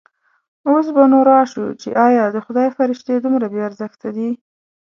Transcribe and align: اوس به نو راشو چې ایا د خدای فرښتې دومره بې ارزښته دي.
اوس 0.69 0.87
به 0.95 1.03
نو 1.11 1.19
راشو 1.29 1.65
چې 1.81 1.89
ایا 2.07 2.25
د 2.31 2.37
خدای 2.45 2.67
فرښتې 2.77 3.15
دومره 3.19 3.45
بې 3.51 3.59
ارزښته 3.67 4.09
دي. 4.17 4.29